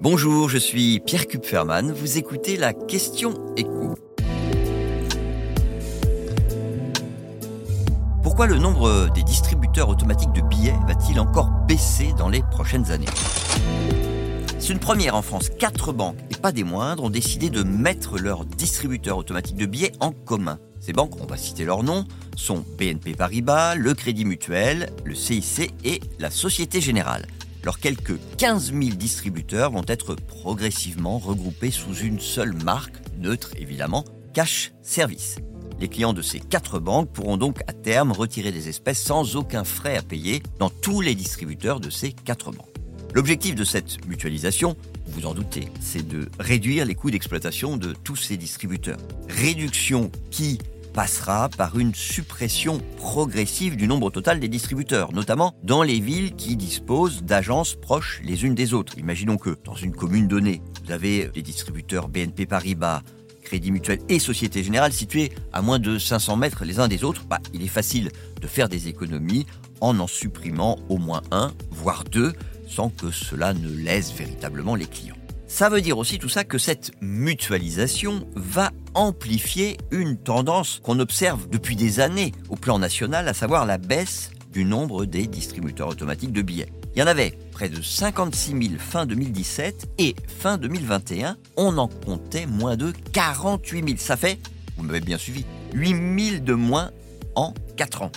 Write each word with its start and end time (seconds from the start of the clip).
Bonjour, 0.00 0.48
je 0.48 0.58
suis 0.58 1.00
Pierre 1.00 1.26
Kupferman. 1.26 1.90
Vous 1.90 2.18
écoutez 2.18 2.56
la 2.56 2.72
question 2.72 3.34
écho. 3.56 3.96
Pourquoi 8.22 8.46
le 8.46 8.58
nombre 8.58 9.08
des 9.12 9.24
distributeurs 9.24 9.88
automatiques 9.88 10.32
de 10.32 10.40
billets 10.40 10.76
va-t-il 10.86 11.18
encore 11.18 11.50
baisser 11.66 12.12
dans 12.16 12.28
les 12.28 12.42
prochaines 12.42 12.92
années? 12.92 13.08
C'est 14.60 14.72
une 14.72 14.78
première 14.78 15.16
en 15.16 15.22
France. 15.22 15.50
Quatre 15.58 15.92
banques, 15.92 16.18
et 16.30 16.36
pas 16.36 16.52
des 16.52 16.62
moindres, 16.62 17.02
ont 17.02 17.10
décidé 17.10 17.50
de 17.50 17.64
mettre 17.64 18.20
leurs 18.20 18.44
distributeurs 18.44 19.18
automatiques 19.18 19.56
de 19.56 19.66
billets 19.66 19.92
en 19.98 20.12
commun. 20.12 20.60
Ces 20.78 20.92
banques, 20.92 21.20
on 21.20 21.26
va 21.26 21.36
citer 21.36 21.64
leurs 21.64 21.82
noms, 21.82 22.04
sont 22.36 22.64
BNP 22.78 23.14
Paribas, 23.14 23.74
le 23.74 23.94
Crédit 23.94 24.24
Mutuel, 24.24 24.90
le 25.04 25.16
CIC 25.16 25.72
et 25.84 25.98
la 26.20 26.30
Société 26.30 26.80
Générale. 26.80 27.26
Leurs 27.64 27.80
quelques 27.80 28.18
15 28.36 28.72
000 28.72 28.96
distributeurs 28.96 29.72
vont 29.72 29.84
être 29.86 30.14
progressivement 30.14 31.18
regroupés 31.18 31.70
sous 31.70 31.94
une 31.94 32.20
seule 32.20 32.54
marque, 32.64 32.96
neutre 33.18 33.50
évidemment, 33.58 34.04
Cash 34.32 34.72
Service. 34.82 35.36
Les 35.80 35.88
clients 35.88 36.12
de 36.12 36.22
ces 36.22 36.40
quatre 36.40 36.78
banques 36.78 37.12
pourront 37.12 37.36
donc 37.36 37.60
à 37.66 37.72
terme 37.72 38.12
retirer 38.12 38.52
des 38.52 38.68
espèces 38.68 39.02
sans 39.02 39.36
aucun 39.36 39.64
frais 39.64 39.96
à 39.96 40.02
payer 40.02 40.42
dans 40.58 40.70
tous 40.70 41.00
les 41.00 41.14
distributeurs 41.14 41.80
de 41.80 41.90
ces 41.90 42.12
quatre 42.12 42.50
banques. 42.52 42.66
L'objectif 43.14 43.54
de 43.54 43.64
cette 43.64 44.06
mutualisation, 44.06 44.76
vous 45.06 45.26
en 45.26 45.34
doutez, 45.34 45.68
c'est 45.80 46.06
de 46.06 46.28
réduire 46.38 46.84
les 46.84 46.94
coûts 46.94 47.10
d'exploitation 47.10 47.76
de 47.76 47.92
tous 47.92 48.16
ces 48.16 48.36
distributeurs. 48.36 48.98
Réduction 49.28 50.10
qui 50.30 50.58
passera 50.98 51.48
par 51.48 51.78
une 51.78 51.94
suppression 51.94 52.80
progressive 52.96 53.76
du 53.76 53.86
nombre 53.86 54.10
total 54.10 54.40
des 54.40 54.48
distributeurs, 54.48 55.12
notamment 55.12 55.54
dans 55.62 55.84
les 55.84 56.00
villes 56.00 56.34
qui 56.34 56.56
disposent 56.56 57.22
d'agences 57.22 57.76
proches 57.76 58.20
les 58.24 58.44
unes 58.44 58.56
des 58.56 58.74
autres. 58.74 58.98
Imaginons 58.98 59.36
que 59.36 59.56
dans 59.62 59.76
une 59.76 59.94
commune 59.94 60.26
donnée, 60.26 60.60
vous 60.84 60.90
avez 60.90 61.30
les 61.36 61.42
distributeurs 61.42 62.08
BNP 62.08 62.46
Paribas, 62.46 63.02
Crédit 63.44 63.70
Mutuel 63.70 64.00
et 64.08 64.18
Société 64.18 64.64
Générale 64.64 64.92
situés 64.92 65.30
à 65.52 65.62
moins 65.62 65.78
de 65.78 66.00
500 66.00 66.36
mètres 66.36 66.64
les 66.64 66.80
uns 66.80 66.88
des 66.88 67.04
autres, 67.04 67.26
bah, 67.26 67.38
il 67.54 67.62
est 67.62 67.68
facile 67.68 68.10
de 68.40 68.48
faire 68.48 68.68
des 68.68 68.88
économies 68.88 69.46
en 69.80 70.00
en 70.00 70.08
supprimant 70.08 70.80
au 70.88 70.98
moins 70.98 71.22
un, 71.30 71.52
voire 71.70 72.02
deux, 72.02 72.32
sans 72.66 72.88
que 72.88 73.12
cela 73.12 73.54
ne 73.54 73.70
lèse 73.70 74.12
véritablement 74.14 74.74
les 74.74 74.86
clients. 74.86 75.17
Ça 75.48 75.70
veut 75.70 75.80
dire 75.80 75.96
aussi 75.96 76.18
tout 76.18 76.28
ça 76.28 76.44
que 76.44 76.58
cette 76.58 76.92
mutualisation 77.00 78.28
va 78.36 78.70
amplifier 78.92 79.78
une 79.90 80.18
tendance 80.18 80.78
qu'on 80.84 81.00
observe 81.00 81.48
depuis 81.48 81.74
des 81.74 82.00
années 82.00 82.32
au 82.50 82.56
plan 82.56 82.78
national, 82.78 83.26
à 83.26 83.34
savoir 83.34 83.64
la 83.64 83.78
baisse 83.78 84.30
du 84.52 84.66
nombre 84.66 85.06
des 85.06 85.26
distributeurs 85.26 85.88
automatiques 85.88 86.32
de 86.32 86.42
billets. 86.42 86.70
Il 86.94 87.00
y 87.00 87.02
en 87.02 87.06
avait 87.06 87.38
près 87.52 87.70
de 87.70 87.80
56 87.80 88.50
000 88.50 88.62
fin 88.78 89.06
2017 89.06 89.88
et 89.96 90.14
fin 90.26 90.58
2021, 90.58 91.38
on 91.56 91.78
en 91.78 91.88
comptait 91.88 92.46
moins 92.46 92.76
de 92.76 92.92
48 93.14 93.84
000. 93.88 93.98
Ça 93.98 94.18
fait, 94.18 94.38
vous 94.76 94.84
m'avez 94.84 95.00
bien 95.00 95.16
suivi, 95.16 95.46
8 95.72 96.30
000 96.32 96.44
de 96.44 96.52
moins 96.52 96.90
en 97.36 97.54
4 97.78 98.02
ans. 98.02 98.12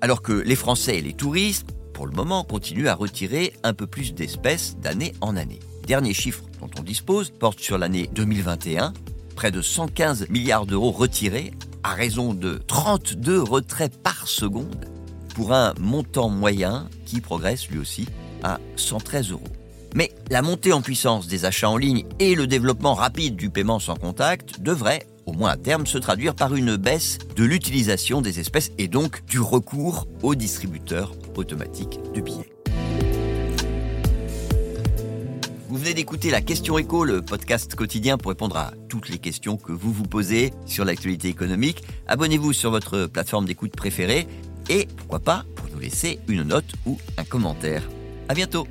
Alors 0.00 0.22
que 0.22 0.32
les 0.32 0.56
Français 0.56 0.98
et 0.98 1.02
les 1.02 1.12
touristes, 1.12 1.68
pour 1.92 2.06
le 2.06 2.12
moment, 2.12 2.44
continuent 2.44 2.88
à 2.88 2.94
retirer 2.94 3.52
un 3.62 3.74
peu 3.74 3.86
plus 3.86 4.14
d'espèces 4.14 4.78
d'année 4.78 5.12
en 5.20 5.36
année. 5.36 5.60
Dernier 5.86 6.14
chiffre 6.14 6.44
dont 6.60 6.70
on 6.78 6.82
dispose 6.82 7.30
porte 7.30 7.60
sur 7.60 7.76
l'année 7.76 8.08
2021, 8.14 8.92
près 9.34 9.50
de 9.50 9.60
115 9.60 10.28
milliards 10.28 10.66
d'euros 10.66 10.92
retirés 10.92 11.52
à 11.82 11.94
raison 11.94 12.34
de 12.34 12.60
32 12.66 13.42
retraits 13.42 13.92
par 14.02 14.28
seconde 14.28 14.86
pour 15.34 15.52
un 15.52 15.74
montant 15.80 16.28
moyen 16.28 16.88
qui 17.06 17.20
progresse 17.20 17.68
lui 17.68 17.78
aussi 17.78 18.06
à 18.42 18.60
113 18.76 19.32
euros. 19.32 19.42
Mais 19.94 20.12
la 20.30 20.42
montée 20.42 20.72
en 20.72 20.80
puissance 20.80 21.26
des 21.26 21.44
achats 21.44 21.68
en 21.68 21.76
ligne 21.76 22.04
et 22.18 22.34
le 22.34 22.46
développement 22.46 22.94
rapide 22.94 23.36
du 23.36 23.50
paiement 23.50 23.78
sans 23.78 23.96
contact 23.96 24.60
devraient, 24.60 25.06
au 25.26 25.32
moins 25.32 25.50
à 25.50 25.56
terme, 25.56 25.86
se 25.86 25.98
traduire 25.98 26.34
par 26.34 26.54
une 26.54 26.76
baisse 26.76 27.18
de 27.36 27.44
l'utilisation 27.44 28.22
des 28.22 28.40
espèces 28.40 28.72
et 28.78 28.88
donc 28.88 29.24
du 29.26 29.40
recours 29.40 30.06
aux 30.22 30.34
distributeurs 30.34 31.12
automatiques 31.36 32.00
de 32.14 32.20
billets. 32.20 32.51
D'écouter 35.94 36.30
la 36.30 36.40
Question 36.40 36.78
Éco, 36.78 37.04
le 37.04 37.22
podcast 37.22 37.74
quotidien 37.74 38.16
pour 38.18 38.30
répondre 38.30 38.56
à 38.56 38.72
toutes 38.88 39.08
les 39.08 39.18
questions 39.18 39.56
que 39.56 39.72
vous 39.72 39.92
vous 39.92 40.04
posez 40.04 40.52
sur 40.64 40.84
l'actualité 40.84 41.28
économique. 41.28 41.82
Abonnez-vous 42.06 42.52
sur 42.52 42.70
votre 42.70 43.06
plateforme 43.06 43.46
d'écoute 43.46 43.76
préférée 43.76 44.26
et 44.70 44.86
pourquoi 44.96 45.20
pas 45.20 45.44
pour 45.56 45.68
nous 45.70 45.80
laisser 45.80 46.20
une 46.28 46.44
note 46.44 46.72
ou 46.86 46.98
un 47.16 47.24
commentaire. 47.24 47.82
À 48.28 48.34
bientôt! 48.34 48.66